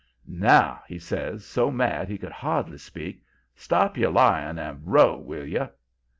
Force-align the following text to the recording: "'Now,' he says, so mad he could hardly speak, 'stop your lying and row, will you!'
"'Now,' 0.25 0.81
he 0.87 0.97
says, 0.97 1.45
so 1.45 1.69
mad 1.69 2.07
he 2.09 2.17
could 2.17 2.31
hardly 2.31 2.79
speak, 2.79 3.21
'stop 3.53 3.97
your 3.97 4.09
lying 4.09 4.57
and 4.57 4.79
row, 4.83 5.15
will 5.19 5.45
you!' 5.45 5.69